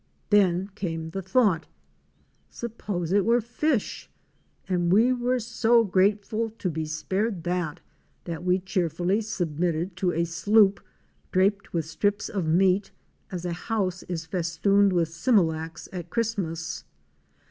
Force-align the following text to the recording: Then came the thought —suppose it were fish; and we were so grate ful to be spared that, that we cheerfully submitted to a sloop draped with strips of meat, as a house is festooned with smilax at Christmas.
Then 0.31 0.71
came 0.73 1.11
the 1.11 1.21
thought 1.21 1.67
—suppose 2.49 3.11
it 3.11 3.23
were 3.23 3.39
fish; 3.39 4.09
and 4.67 4.91
we 4.91 5.13
were 5.13 5.37
so 5.37 5.83
grate 5.83 6.25
ful 6.25 6.49
to 6.49 6.71
be 6.71 6.85
spared 6.87 7.43
that, 7.43 7.81
that 8.23 8.43
we 8.43 8.57
cheerfully 8.57 9.21
submitted 9.21 9.95
to 9.97 10.11
a 10.11 10.25
sloop 10.25 10.79
draped 11.31 11.71
with 11.71 11.85
strips 11.85 12.29
of 12.29 12.47
meat, 12.47 12.89
as 13.31 13.45
a 13.45 13.53
house 13.53 14.01
is 14.09 14.25
festooned 14.25 14.91
with 14.91 15.09
smilax 15.09 15.87
at 15.93 16.09
Christmas. 16.09 16.83